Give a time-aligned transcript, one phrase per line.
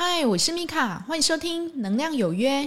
[0.00, 2.62] 嗨，我是米卡，欢迎收听《能量有约》。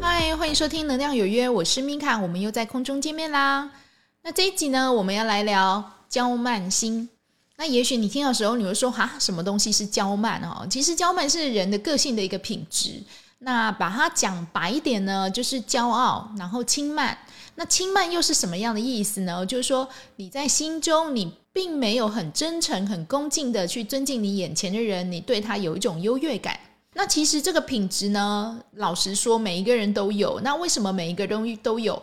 [0.00, 3.72] 嗨，欢迎收听《能量有约》，我是米卡，我们又在空中见面啦。
[4.22, 7.10] 那这一集呢，我们要来聊娇慢心。
[7.58, 13.02] 那也许你听到时候，你会说：“哈，什么东西是娇慢？”哦，其实娇慢是人的个性的一个品质。
[13.40, 17.16] 那把它讲白一点呢，就是骄傲，然后轻慢。
[17.54, 19.44] 那轻慢又是什么样的意思呢？
[19.44, 26.58] 就是说你在心中，你并没有很真诚、很恭敬的去尊敬你眼前的人，你对他有一种优越感。
[26.94, 30.40] 那其实这个品质呢，老实说，每一个人都有。
[30.40, 32.00] 那为什么每一个东西都有？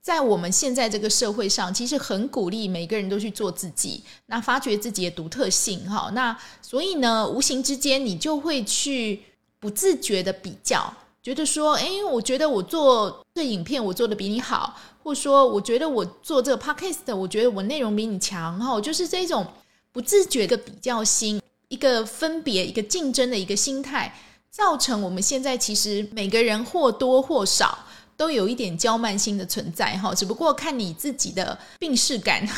[0.00, 6.10] 在我们现在这个社会上，其实很鼓励每个人都去做自己，那发掘自己的独特性，哈。
[6.12, 9.20] 那所以呢，无形之间你就会去
[9.58, 10.92] 不自觉的比较，
[11.22, 19.46] 觉得说，哎，我觉得我做这影片我做的比你好，或者说我觉得我做这个 podcast，我觉得我内容比你强，哈，就是这种
[19.92, 24.14] 不自觉的比较心，一个分别，一个竞争的一个心态，
[24.50, 27.78] 造成我们现在其实每个人或多或少。
[28.18, 32.48] 都有一点娇慢心的存在哈，只不过看你自己的病视感，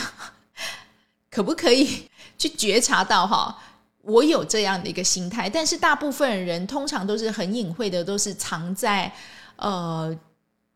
[1.33, 3.59] 可不可以去觉察到哈？
[4.03, 9.13] 我有这样的一个心态，但是大部分人通常都是很隐晦的，都是藏在
[9.57, 10.17] 呃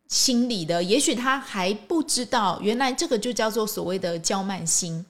[0.08, 0.82] 心里的。
[0.82, 5.04] 也许他还不知道，原来这个就叫做所谓的娇慢心。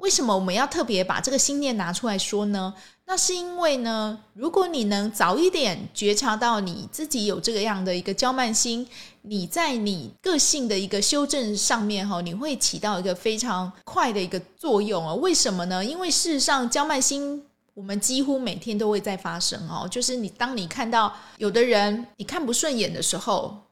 [0.00, 2.74] 为什么我们要特别把这个心念拿出来说呢？
[3.04, 8.86] 那是因为呢，如果你能早一点觉察到你自己有这个样的一个娇慢心，
[9.22, 15.16] 你在你个性的一个修正上面哈，你会起到一个非常快的一个作用哦。
[15.16, 15.84] 为什么呢？
[15.84, 19.86] 因为事实上，娇慢心我们几乎每天都会在发生哦。
[19.90, 23.64] 就是你当你看到有的人你看不顺眼的时候，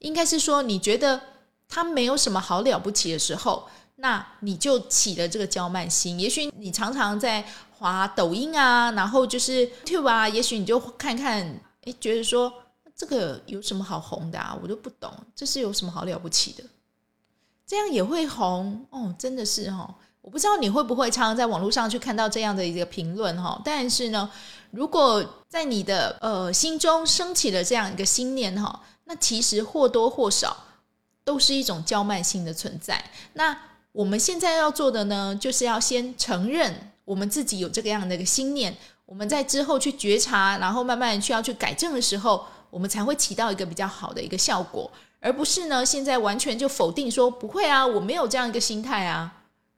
[0.00, 1.20] 应该是说你觉得
[1.68, 3.66] 他没有什么好了不起的时候。
[4.00, 7.44] 那你就起了这个娇慢心，也许你常常在
[7.78, 11.40] 滑抖音啊，然后就是 YouTube 啊，也许你就看看，
[11.84, 12.52] 哎，觉得说
[12.96, 14.58] 这个有什么好红的啊？
[14.62, 16.64] 我都不懂，这是有什么好了不起的？
[17.66, 23.60] 这样也会红哦，真的是哈，我不知道你会不会常常在网络上去看到这样的一个评论哈。
[23.64, 24.30] 但是呢，
[24.70, 30.56] 如果在你的呃心中升起了这样一个心念哈，那其实或多或少
[31.22, 33.04] 都是一种娇慢心的存在。
[33.34, 33.56] 那
[33.92, 38.72] 我们现在要做的呢，就是要先承认我们自己有这个样的一个心念，
[39.04, 49.32] 我们在之后去觉察，然后慢慢需要去改正的时候，我们才会起到一个比较好的一个效果，而不是呢现在完全就否定说不会啊，我没有这样一个心态啊，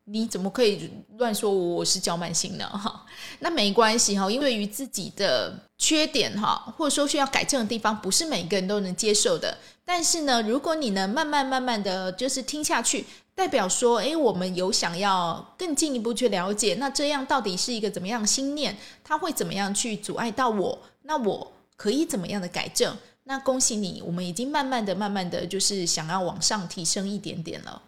[0.05, 2.69] 你怎么可以乱说我是娇慢心呢？
[2.69, 3.07] 哈，
[3.41, 9.57] 那没关系哈，因为对于自己的缺点哈，或者说需要改正的地方，不是每个人都能接受的。
[9.87, 13.07] 但是呢，如果你能慢慢慢慢的就是听下去。
[13.35, 18.77] 代表说，哎，我们有想要更进一步去了解，那这样到底是一个怎么样心念？
[19.03, 20.79] 它会怎么样去阻碍到我？
[21.03, 22.97] 那我可以怎么样的改正？
[23.25, 27.81] 那恭喜你，我们已经慢慢的、慢慢的就是想要往上提升一点点了。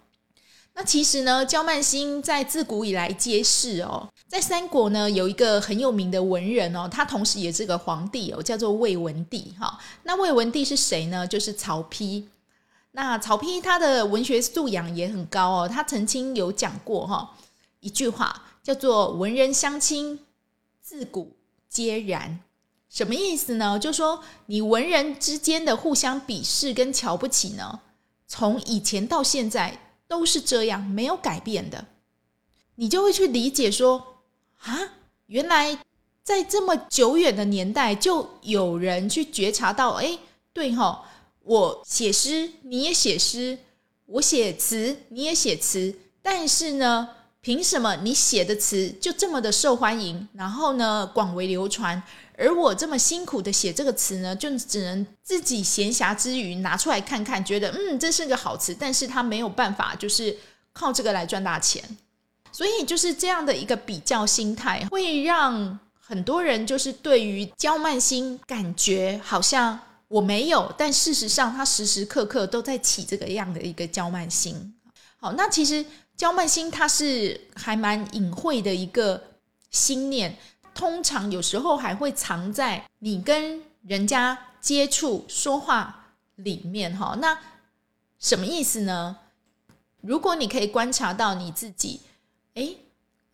[0.76, 9.78] 那其实呢，焦曼心在自古以来皆是哦，在三国呢有一个很有名的文人哦，他同时也是个皇帝哦，叫做魏文帝哈。
[10.02, 11.26] 那魏文帝是谁呢？
[11.26, 12.24] 就是曹丕。
[12.96, 17.36] 那曹丕他的文学素养也很高哦，他曾经有讲过哈
[17.80, 20.20] 一句话，叫做“文人相亲，
[20.80, 21.36] 自古
[21.68, 22.38] 皆然”。
[22.88, 23.76] 什么意思呢？
[23.80, 27.80] 就说你文人之间的互相鄙视跟瞧不起呢，
[28.28, 29.76] 从以前到现在
[30.06, 31.86] 都是这样，没有改变的。
[32.76, 34.20] 你就会去理解说
[34.60, 34.78] 啊，
[35.26, 35.76] 原来
[36.22, 40.16] 在这么久远的年代，就有人去觉察到，哎，
[40.52, 41.10] 对哈。
[41.44, 43.58] 我写诗，你也写诗；
[44.06, 45.94] 我写词，你也写词。
[46.22, 47.06] 但是呢，
[47.42, 52.02] 凭什么你写的词就这么的受欢迎，然后呢广为流传，
[52.38, 60.34] 而我这么辛苦的写这个词呢，就只能自己闲暇之余拿出来看看，觉得嗯这是个好词，但是它没有办法，就是
[60.72, 61.84] 靠这个来赚大钱。
[62.50, 69.78] 所以就是这样的一个比较心态，会让很多人就是对于焦慢心感觉好像。
[70.14, 74.72] 我没有，但事实上，他时时刻刻都在起这个样的一个焦慢心。
[75.16, 75.84] 好，那其实
[76.16, 79.20] 焦慢心它是还蛮隐晦的一个
[79.72, 80.36] 心念，
[80.72, 86.96] 通常有时候还会藏在你跟人家接触说话里面。
[86.96, 87.36] 哈，那
[88.20, 89.16] 什么意思呢？
[90.00, 92.02] 如果你可以观察到你自己，
[92.54, 92.78] 诶。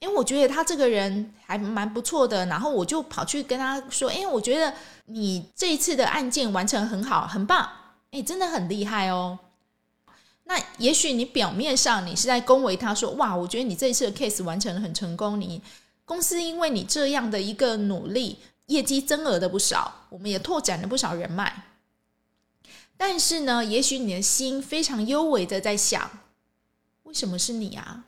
[0.00, 4.75] 因为我觉得他这个人还蛮不错的，然后我就跑去跟他说：“哎，我觉得
[5.05, 7.70] 你这一次的案件完成很好，很棒，
[8.11, 9.38] 哎，真的很厉害哦。”
[10.44, 15.62] 那也许你表面上你是在恭维他说，哇，我觉得你这一次的 case 完成的很成功，你
[16.05, 21.67] 公司因为你这样的一个努力，业绩增额的不少，我们也拓展了不少人脉。
[22.97, 26.11] 但是呢，也许你的心非常幽微的在想，
[27.02, 28.05] 为什么是你啊？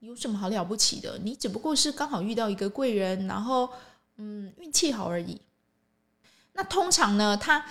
[0.00, 1.18] 有什么好了不起的？
[1.22, 3.70] 你只不过是刚好遇到一个贵人，然后
[4.16, 5.40] 嗯，运气好而已。
[6.52, 7.64] 那通常呢，他。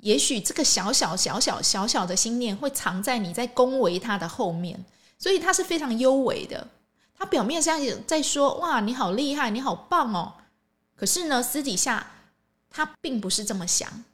[0.00, 4.84] 也许这个小小小小小小的心念会藏在你在恭维他的后面，
[5.18, 6.68] 所以他是非常幽微的。
[7.16, 7.76] 他表面上
[8.06, 10.34] 在说“哇，你好厉害，你好棒哦”，
[10.94, 12.12] 可是呢，私底下
[12.70, 14.04] 他并不是这么想。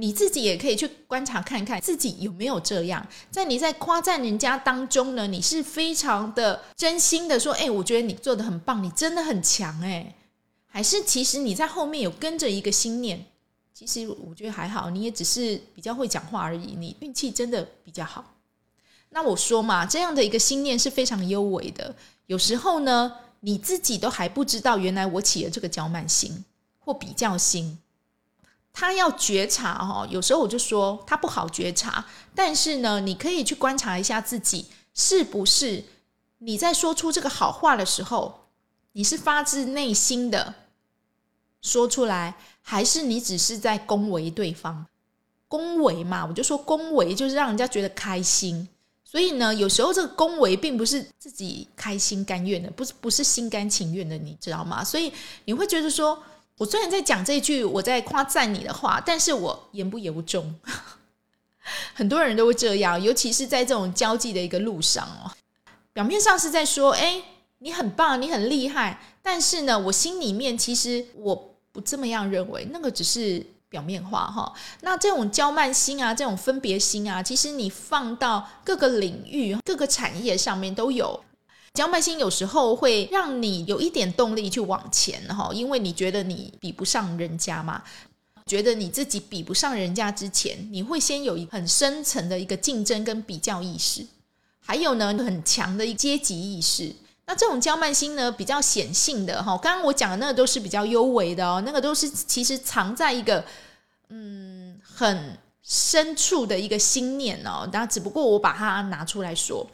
[0.00, 3.04] 你自己也可以去观察看看，自己有没有这样。
[3.32, 10.14] 在你在夸赞人家当中呢，你是非常的真心的说：“哎，我觉得你做的很棒，你真的很强。”哎，
[10.68, 13.26] 还是其实你在后面有跟着一个心念。
[13.74, 18.24] 其实我觉得还好，你也只是比较会讲话而已，你运气真的比较好。
[19.10, 21.94] 那我说嘛，这样的一个心念是非常优微的。
[22.26, 26.44] 有时候呢，你自己都还不知道，原来我起了这个骄慢心
[26.78, 27.78] 或比较心。
[28.78, 35.82] 他要觉察哈，有时候我就说他不好觉察，但是呢，你可以去观察一下自己，是不是
[36.38, 38.46] 你在说出这个好话的时候，
[38.92, 40.54] 你是发自内心的
[41.60, 42.36] 说出来。
[42.62, 44.86] 还是你只是在恭维对方，
[45.48, 48.68] 恭维嘛，我就说恭维就是让人家觉得开心。
[49.02, 54.84] 所以呢，有时候这个恭维并不是自己开心甘愿的，不是不是心甘情愿的，你知道吗？
[54.84, 55.10] 所以
[55.46, 56.22] 你会觉得说，
[56.58, 60.54] 我虽然在讲这句我在夸赞你的话，但是我言不由衷。
[61.94, 65.32] 很多人都会这样，尤其是在这种交际的一个路上哦，
[65.92, 67.22] 表面上是在说，哎，
[67.60, 71.54] 你很棒，你很厉害，但是呢，我心里面其实我。
[71.70, 74.52] 不这么样认为，那个只是表面化哈。
[74.80, 81.22] 那这种骄慢心啊，这种分别心啊，其实你放到各个领域、各个产业上面都有。
[81.78, 87.80] 骄慢心有时候会让你有一点动力去往前哈，因为你觉得你比不上人家嘛，
[88.46, 94.04] 觉得你自己比不上人家之前，你会先有一很深层的一个竞争跟比较意识，
[94.58, 96.92] 还有呢很强的阶级意识。
[97.26, 99.56] 那这种骄慢心呢，比较显性的哈。
[99.58, 103.44] 刚刚我讲的那个都是比较幽微的哦，那个都是其实藏在一个
[104.08, 107.68] 嗯很深处的一个心念哦。
[107.72, 109.64] 然后只不过我把它拿出来说，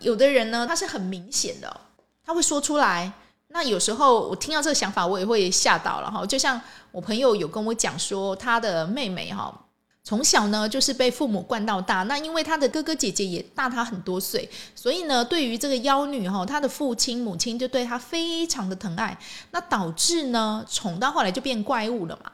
[0.00, 1.80] 有的人呢，他是很明显的，
[2.24, 3.12] 他会说出来。
[3.48, 6.24] 那有时候我听到这个想法，我也会吓到了哈。
[6.26, 6.60] 就像
[6.90, 9.64] 我朋友有跟我讲说，他的妹妹哈。
[10.04, 12.02] 从小呢，就是被父母惯到大。
[12.04, 19.18] 那因为他的哥哥姐姐也大他很多岁，所以呢，对于这个妖女哈，他的父亲母亲就对他非常的疼爱。
[19.50, 22.32] 那导致呢，宠到后来就变怪物了嘛。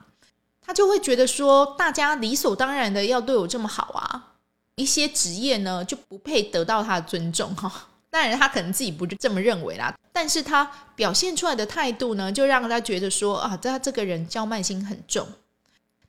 [0.62, 4.33] 他就会觉得说，大家理所当然的要对我这么好啊，
[4.76, 7.88] 一些职业呢就不配得到他的尊重哈。
[8.10, 15.26] 当然，他可能自己不是这么认为啦，但是他表现出来的态度呢，就让他觉得说啊，他这个人骄慢心很重。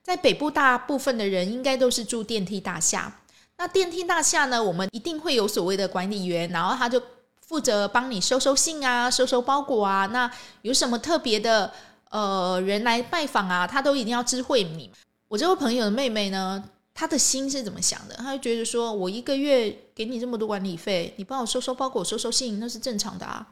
[0.04, 3.12] 在北部，大部分的人应该都是住电梯大厦。
[3.58, 7.02] 那电梯大厦呢，我们一定会有所谓的管理员，然后他就
[7.42, 10.06] 负责帮你收收信啊、收收包裹啊。
[10.06, 10.30] 那
[10.62, 11.74] 有什么特别的
[12.12, 14.92] 呃人来拜访啊，他都一定要知会你。
[15.28, 16.64] 我这位朋友的妹妹呢，
[16.96, 18.16] 他的心是怎么想的？
[18.16, 23.46] 他就觉得说，我一个月给你这么多管理费，你帮我收收包裹、收收信，那是正常的啊。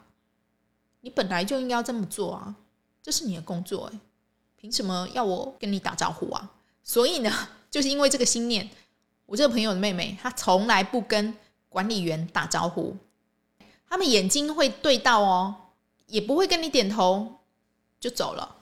[1.02, 2.54] 你本来就应该要这么做啊，
[3.02, 4.00] 这是你的工作哎。
[4.56, 6.50] 凭什么要我跟你打招呼啊？
[6.82, 7.30] 所以呢，
[7.70, 8.70] 就是因为这个心念，
[9.26, 11.36] 我这个朋友的妹妹，她从来不跟
[11.68, 12.96] 管理员打招呼，
[13.86, 15.54] 他们眼睛会对到哦，
[16.06, 17.40] 也不会跟你点头
[18.00, 18.56] 就走了。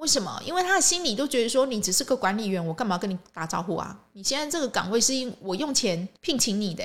[0.00, 0.42] 为什么？
[0.44, 3.96] 因为他的心里都觉得说，你只是个管理员，我干嘛跟你打招呼啊？
[4.14, 6.84] 你现在这个岗位是因我用钱聘请你的，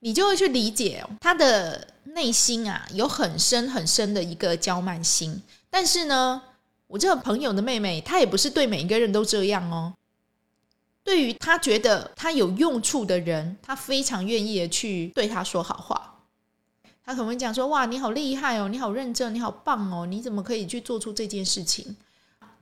[0.00, 6.42] 你就会去理解他的内心啊，有很深很深的一个骄慢心，但是呢。
[6.88, 9.94] 我这个朋友的妹妹，她也不是对每一个人都这样哦。
[11.02, 16.18] 对于她觉得她有用处的人，她非常愿意的去对她说好话。
[17.02, 21.96] 她可能会讲说：“哇，你好厉害哦，你好认真，你好棒哦，你怎么可以去做出这件事情？”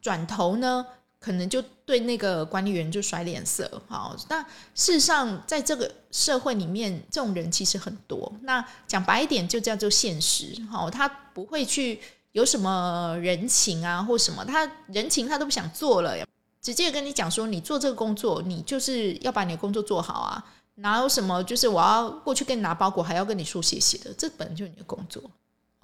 [0.01, 0.87] 转头呢，
[1.19, 3.83] 可能就对那个管理员就甩脸色。
[3.89, 4.41] 好，那
[4.75, 8.33] 事实上，在这个社会里面，这种人其实很多。
[8.43, 10.55] 那讲白一点，就叫做现实。
[10.71, 12.01] 好，他不会去。
[12.33, 16.17] 有什么人情啊，或什么，他人情他都不想做了，
[16.63, 20.45] 直接跟你讲说，你做这个工作，你就是要把你的工作做好啊，
[20.77, 25.21] 哪有什么就是我要过去跟你拿包裹，还要跟你说谢谢的，这本就是你的工作。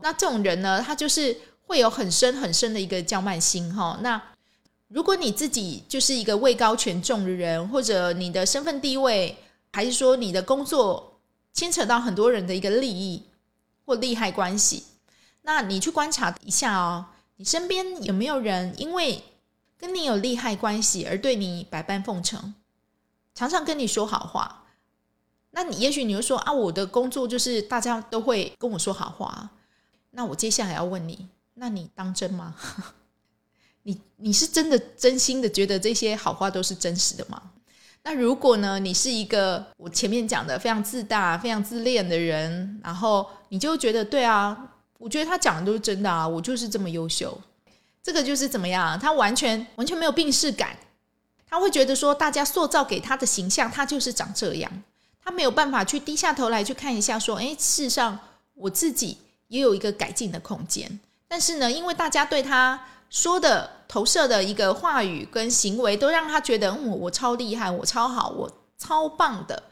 [0.01, 3.99] 那这种人呢，他就是会有很深很深的一个叫慢心哈。
[4.01, 4.21] 那
[4.89, 9.37] 如果你自己就是一个位高权重的人，或者你的身份地位
[9.73, 11.21] 还是说你的工作
[11.53, 13.23] 牵扯到很多人的一个利益
[13.85, 14.85] 或利害关系？
[15.43, 17.07] 那你去观察一下哦，
[17.37, 19.23] 你身边有没有人因为
[19.79, 22.55] 跟你有利害关系而对你百般奉承，
[23.35, 24.65] 常常跟你说好话？
[25.51, 29.51] 那你也许你会说啊，我的工作就是大家都会跟我说好话。
[30.11, 32.55] 那我接下来要问你，那你当真吗？
[33.83, 37.43] 你你是真的真心的觉得这些好话都是真实的吗？
[38.03, 44.73] 那如果呢，你是一个我前面讲的非常自大、非常自恋的人，然后你就觉得对啊。
[44.99, 46.27] 我觉得他讲的都是真的啊！
[46.27, 47.39] 我就是这么优秀，
[48.03, 48.99] 这个就是怎么样？
[48.99, 50.75] 他完全完全没有病视感，
[51.47, 54.73] 他会觉得说，大家塑造给他的形象，他就是长这样，
[55.23, 58.19] 他没有办法去低下头来去看一下，说，哎，事实上
[58.55, 60.99] 我自己也有一个改进的空间。
[61.29, 62.81] 但是呢，因为大家对他
[63.11, 69.63] 说的投射的一个话语跟行为，都让他觉得，嗯，我超厉害，我超好，我超棒的，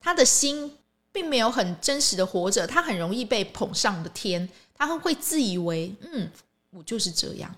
[0.00, 0.74] 他的心。
[1.10, 6.30] 并没有很真实的活着，他很容易被捧上的天，他会自以为，嗯，
[6.70, 7.52] 我就是这样。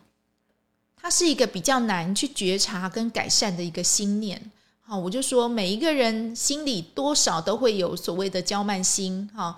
[0.97, 4.51] 他是一个比较难去觉察跟改善的一个心念。
[4.81, 9.55] 好，我就说每一个人心里多少都会有所谓的娇慢心，哈。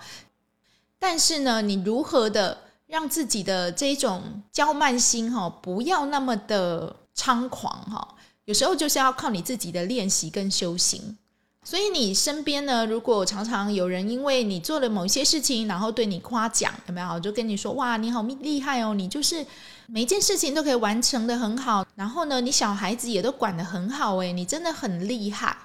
[0.99, 2.59] 但是呢，你如何的
[2.93, 8.07] 让自己的这种娇慢心，哈，不要那么的猖狂，哈，
[8.45, 11.17] 有时候就是要靠你自己的练习跟修行。
[11.63, 17.19] 所以你身边呢，如果常常有人因为你做了某一些事情，然后对你夸奖，有没有？
[17.19, 19.43] 就跟你说哇，你好厉害哦，你就是
[19.87, 21.83] 每一件事情都可以完成的很好。
[21.95, 25.57] 然后呢，你小孩子也都管得很好，诶，你真的很厉害。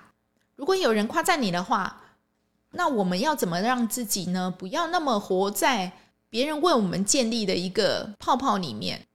[0.57, 2.01] 如果有人夸赞你的话，
[2.71, 5.93] 那我们要怎么让自己呢，不要那么活在
[6.31, 9.07] 别人为我们建立的一个泡泡里面？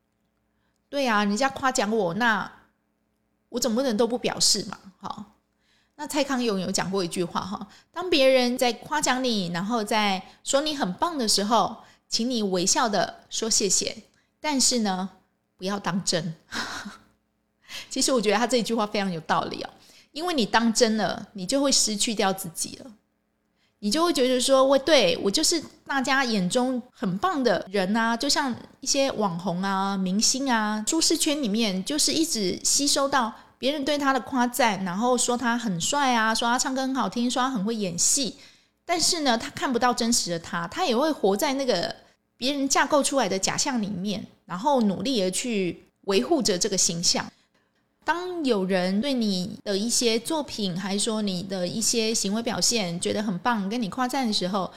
[0.89, 2.51] 对啊，人家夸奖我，那
[3.50, 5.25] 我总不能都不表示嘛，好。
[5.96, 11.77] 那蔡康永有讲过一句话哈，当别人在夸奖你，然后在说你很棒的时候，
[12.08, 13.96] 请你微笑的说谢谢，
[14.39, 15.08] 但是呢，
[15.55, 16.36] 不要当真。
[17.91, 19.70] 其实我觉得他这句话非常有道理哦，
[20.12, 22.91] 因为你当真了，你就会失去掉自己了，
[23.84, 33.34] 你就会觉得说，我对我就是大家眼中很棒的人啊，就像一些网红啊、明星啊，舒适圈里面就是一直吸收到。
[33.58, 38.38] 别人对他的夸赞，然后说他很帅啊，说他唱歌很好听，说他很会演戏。
[38.86, 41.94] 但是呢，他看不到真实的他，他也会活在那个
[42.38, 47.25] 别人架构出来的假象里面，然后努力的去维护着这个形象。
[48.05, 54.72] 当有人对你的一些作品，还说你的一些行为表现觉得很棒，跟你夸赞的时候，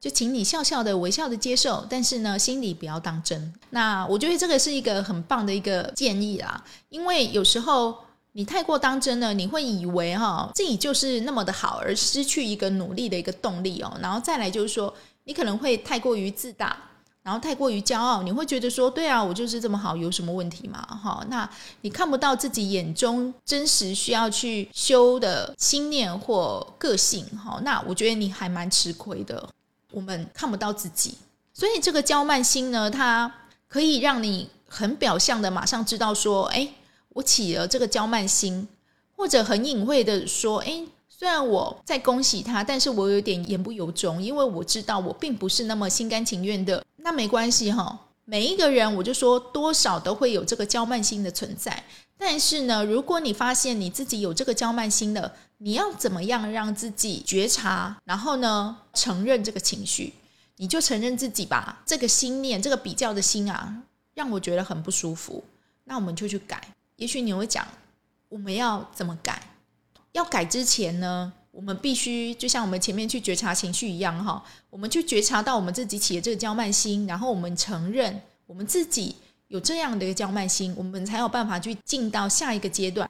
[0.00, 3.52] 就请你笑笑的、微笑的接受，但是呢，心里不要当真。
[3.70, 7.96] 那我觉得这个是一个很棒的一个建议啦，因为有时候
[8.32, 13.96] 你太过当真了，你会以为哈自己就是那么的好，而失去一个努力的一个动力哦。
[14.00, 14.92] 然后再来就是说，
[15.24, 16.76] 你可能会太过于自大，
[17.22, 20.80] 然后太过于骄傲，你会觉得说，对啊，我就是这么好，有什么问题吗？
[20.80, 21.48] 哈，那
[21.82, 29.48] 你看不到自己眼中真实需要去修的心念或个性，哈，那我觉得你还蛮吃亏的。
[29.92, 31.16] 我们看不到自己，
[31.52, 33.32] 所以这个骄慢心呢，它
[33.68, 36.68] 可以让你很表象的马上知道说，哎，
[37.10, 38.66] 我起了这个骄慢心，
[39.14, 46.82] 或者很隐晦的说，哎，虽然我在恭喜他，但是我有点言不由衷，因为我知道我并不是那么心甘情愿的。
[47.02, 51.84] 那没关系哈，每一个人我就说多少都会有这个娇慢心的存在。
[52.16, 60.14] 但是呢，如果你发现你自己有这个娇慢心的，你要怎么样让自己觉察，然后呢承认这个情绪？
[60.56, 61.82] 你就承认自己吧。
[61.84, 63.82] 这个心念，这个比较的心啊，
[64.14, 65.42] 让我觉得很不舒服。
[65.84, 66.62] 那我们就去改。
[66.96, 67.66] 也许你会讲，
[68.28, 69.42] 我们要怎么改？
[70.12, 79.14] 要改之前呢，我们必须就像我们前面去觉察情绪一样，哈，我们去觉察到我们自己起的这个骄慢心，然后我们承认我们自己。
[79.48, 83.06] 有这样的一个骄慢心，我们才有办法去进到下一个阶段。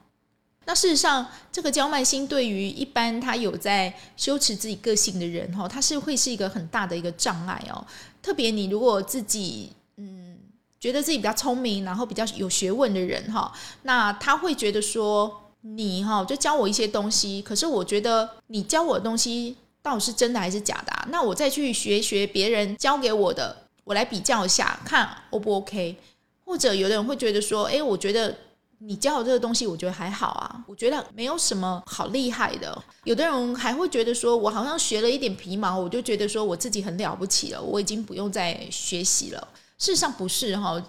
[0.65, 7.87] 那事实上，这个骄慢心对于一般他有在修持自己个性的人，哈，他是会是一个很大的一个障碍哦。
[8.21, 10.37] 特别你如果自己嗯
[10.81, 13.49] 觉得自己比较聪明，然后比较有学问的人，哈，
[13.83, 20.93] 那他会觉得说你哈就教我一些东西，可是我觉得你教我的东西到底是真的还是假的？
[21.09, 23.55] 那我再去学学别人教给我的，
[23.85, 25.97] 我来比较一下，看 O 不 OK？
[26.45, 28.35] 或者有的人会觉得说，哎，我觉得
[28.79, 32.83] 你教我这个东西，我觉得还好啊，我觉得没有什么好厉害的。
[33.05, 39.47] 有的人还会觉得说，我好像学了一点皮毛，我就觉得说我自己很了不起了，我已经不用再学习了。
[39.77, 40.83] 事实上不是哈，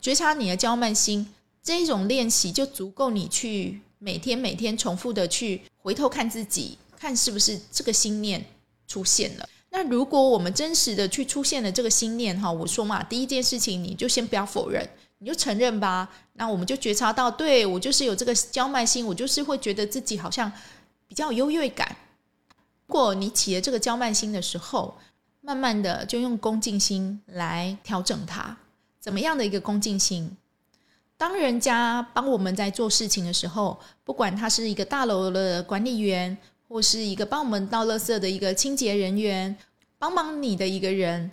[0.00, 8.44] 觉察你的娇慢心这一种练习就足够你去每天每天重复的去回头看自己，看是不是这个心念
[8.86, 9.48] 出现了。
[9.70, 14.88] 那如果我们真实的去出现了这个心念哈，我说嘛，第一件事情你就先不要否认，
[15.18, 16.08] 你就承认吧。
[16.34, 20.50] 那我们就觉察到，对我就是有这个娇慢心，我就是会觉得自己好像
[21.06, 21.96] 比较优越感。
[22.86, 24.96] 如果你起了这个娇慢心的时候，
[25.40, 28.56] 慢慢的就用恭敬心来调整它。
[29.00, 30.36] 怎么样的一个恭敬心？
[31.16, 36.36] 当人家帮我们在做事情的时候，不管他是一个大楼的管理员。
[36.68, 39.56] 或是一个帮我们倒垃圾的一个清洁人员，
[40.00, 41.30] 帮忙你的一个人，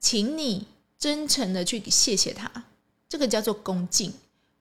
[0.00, 0.66] 请你
[0.98, 2.50] 真诚的去谢谢他，
[3.08, 4.12] 这个叫做恭敬。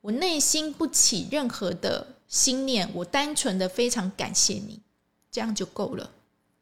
[0.01, 4.79] 我内心不起任何的心念，我单纯的非常感谢你，
[5.31, 6.11] 这样就够了。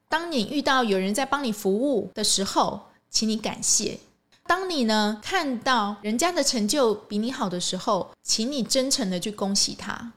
[0.08, 4.00] 当你遇到有人在帮你服务的时候，请你感谢；
[4.50, 10.14] 当你呢看到人家的成就比你好的时候，请你真诚的去恭喜他。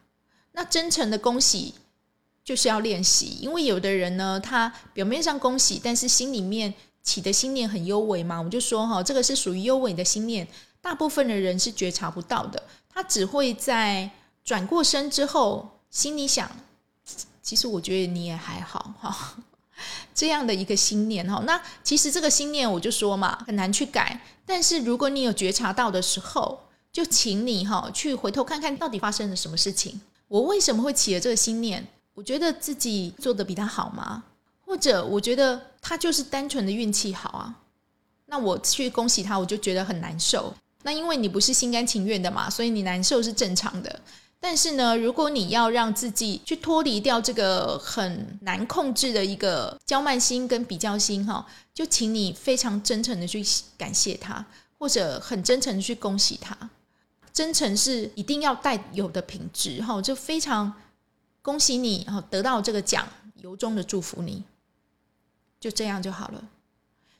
[0.52, 1.74] 那真诚的恭喜。
[2.44, 8.42] 就是要练习，因为有的人呢，他表面上恭喜，但是心里面起的心念很优美嘛。
[8.42, 10.44] 我就说哈，这个是属于优美的心念，
[10.80, 12.60] 大部分的人是觉察不到的。
[12.88, 14.10] 他只会在
[14.42, 16.50] 转过身之后，心里想，
[17.40, 19.36] 其实我觉得你也还好哈，
[20.14, 21.42] 这样的一个心念哈。
[21.46, 24.20] 那其实这个心念，我就说嘛，很难去改。
[24.44, 26.60] 但是如果你有觉察到的时候，
[26.92, 31.86] 就请你哈去回头看看到底发生了什么事情，我为什么会起了这个心念？
[32.14, 34.24] 我觉得自己做的比他好吗？
[34.60, 37.54] 或者我觉得他就是单纯的运气好啊？
[38.26, 40.54] 那我去恭喜他，我就觉得很难受。
[40.82, 44.00] 那因为你不是心甘情愿的嘛，所以你难受是正常的。
[44.42, 53.40] 但是呢，如果你要让自己去脱离掉这个很难控制的一个骄慢心跟比较心哈，就请你非常真诚的去
[53.78, 54.44] 感谢他，
[54.78, 56.58] 或者很真诚的去恭喜他。
[57.32, 60.74] 真诚是一定要带有的品质哈，就非常。
[61.44, 64.44] 恭喜你，然后得到这个奖，由衷的祝福你，
[65.58, 66.44] 就这样就好了。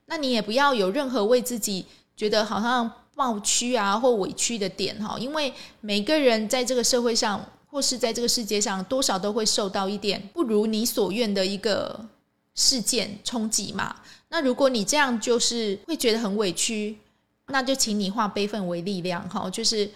[0.07, 12.09] 那你也不要有任何为自己觉得好像抱屈啊或委屈的点哈，因为每个人在这个社会上或是在这个世界上，多少都会受到一点不如你所愿的一个
[12.55, 13.96] 事件冲击嘛。
[14.29, 16.98] 那如果你这样就是会觉得很委屈，
[17.46, 19.90] 那就请你化悲愤为力量哈，就是。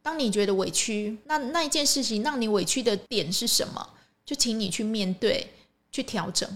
[0.00, 3.86] 当你觉得委屈，那那一件事情让你委屈的点是什么？
[4.24, 5.52] 就请你去面对，
[5.92, 6.48] 去调整，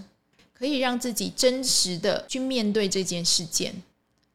[0.53, 3.75] 可以让自己真实的去面对这件事件。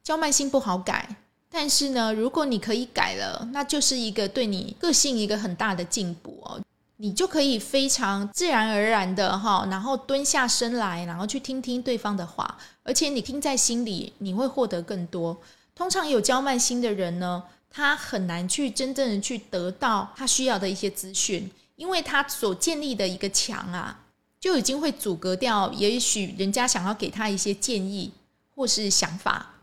[0.04, 1.16] 叫慢心不好改，
[1.50, 6.60] 但是呢，如果你可以改了，那就是一个对你个性一个很大的进步哦。
[6.96, 15.40] 你就可以非常自然而然的哈，然后蹲下身来，然后去听听对方的话，而且你听在心里，你会获得更多。
[15.74, 17.42] 通常有娇慢心的人呢。
[17.70, 24.06] 他很难去真正的去得到他需要的一些资讯，因为他所建立的一个墙啊，
[24.40, 28.10] 就已经会阻隔掉，也许人家想要给他一些建议
[28.56, 29.54] 或是想法。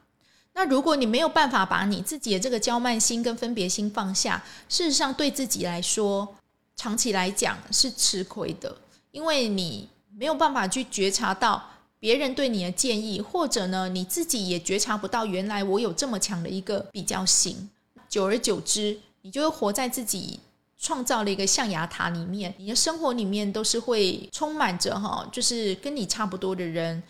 [0.58, 6.36] 那如果你没有办法把你自己的这个娇慢心跟分别心放下，事实上对自己来说，
[6.78, 8.78] 长期来讲是吃亏的，
[9.12, 11.62] 因为你没有办法去觉察到
[12.00, 17.70] 别人对你的建议，或者呢你自己也觉察不到原来我有这么强的一个比较心。
[18.08, 20.40] 久而久之，你就会活在自己
[20.78, 27.04] 创造了一个象牙塔里面，你的生活里面都是会充满着哈，就是跟你差不多的人，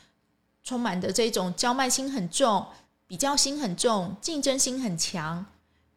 [0.63, 2.65] 充满的这种娇慢心很重、
[3.07, 5.45] 比较心很重、竞争心很强。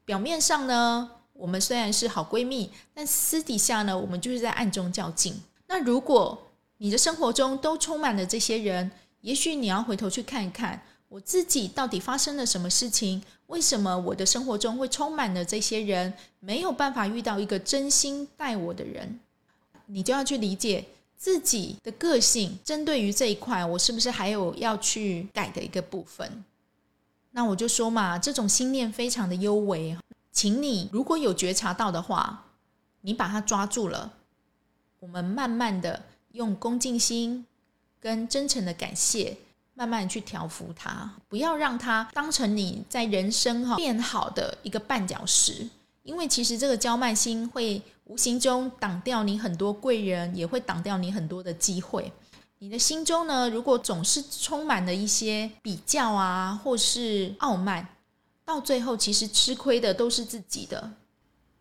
[0.04, 5.40] 表面上呢，我们虽然是好闺蜜，但私底下呢，我们就是在暗中较劲。
[5.66, 6.46] 那如果
[6.78, 8.90] 你的生活中都充满了这些人，
[9.20, 10.82] 也许你要回头去看一看。
[11.08, 13.22] 我自己到底发生了什么事情？
[13.46, 16.12] 为什么我的生活中会充满了这些人？
[16.38, 19.18] 没有办法遇到一个真心待我的人，
[19.86, 20.84] 你就要去理解
[21.16, 22.58] 自己的个性。
[22.62, 26.44] 针对于这一块，我是不是还有要去改的一个部分？
[27.38, 29.96] 那我就说嘛，这种心念非常的优微，
[30.32, 32.46] 请你如果有觉察到的话，
[33.02, 34.12] 你把它抓住了。
[34.98, 37.46] 我们慢慢的用恭敬心
[38.00, 39.36] 跟真诚的感谢。
[39.74, 45.68] 慢慢去调服它，不要让它当成你在人生哈变好的一个绊脚石，
[46.02, 52.12] 因为其实这个娇慢心会无形中挡掉你很多贵人，也会挡掉你很多的机会。
[52.60, 57.86] 你的心中呢，如果总是充满了一些比较啊，或是傲慢，
[58.44, 60.90] 到最后其实吃亏的都是自己的。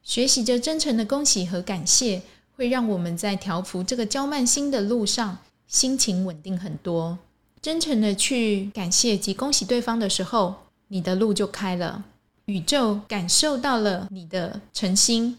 [0.02, 2.24] 学习着真诚的恭喜和感谢，
[2.56, 7.20] 会让我们在调服这个娇慢心的路上，心情稳定很多。
[7.62, 10.56] 真诚的去感谢及恭喜对方的时候，
[10.88, 12.04] 你的路就开了。
[12.46, 15.38] 宇宙感受到了你的诚心，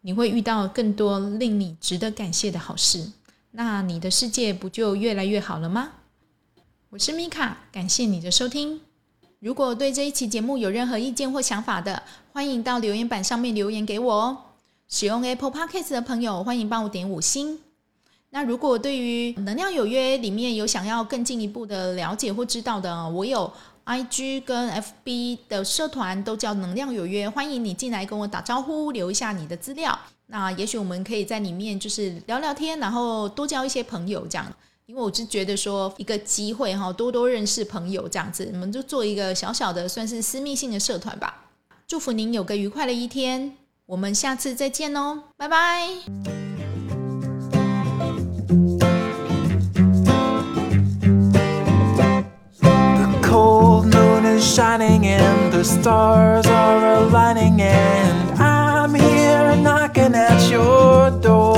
[0.00, 3.12] 你会遇到更多令你值得感谢的好事。
[3.52, 5.90] 那你的世界不就越来越好了吗？
[6.90, 8.80] 我是米卡，感谢你的收听。
[9.40, 12.00] 如果对这一期节目有任何意见或想法的，
[12.32, 14.38] 欢迎到留言板上面留言给我哦。
[14.88, 17.58] 使用 Apple Podcast 的朋友，欢迎帮我点五星。
[18.30, 23.52] 那如果对于能量有约里面有想要更进一步的了解或知道的，我有
[23.84, 24.70] IG 跟
[25.04, 29.98] FB 的社团都叫能量有约，欢迎你进来跟我打招呼，留一下你的资料。
[30.30, 34.46] 那也许我们可以在里面就是聊聊天，然后多交一些朋友这样。
[34.86, 41.44] 因为我是觉得说一个机会哈，多多认识朋友这样子，我们就做一个小小的算是私密性的社团吧。
[41.86, 43.56] 祝福您有个愉快的一天。
[43.86, 45.88] 我们下次再见哦，拜拜。
[52.60, 58.29] The cold moon is shining and the stars are aligning, and I'm here
[60.10, 61.56] knocking at your door.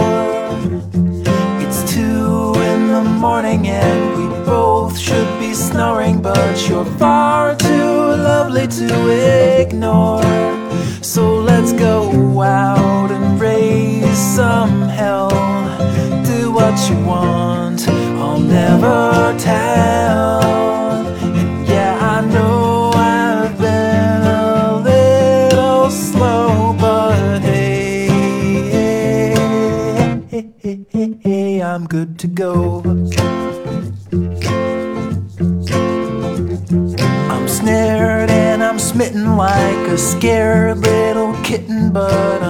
[1.61, 7.67] It's two in the morning, and we both should be snoring, but you're far too
[7.69, 10.62] lovely to ignore.
[40.03, 42.42] scared little kitten, but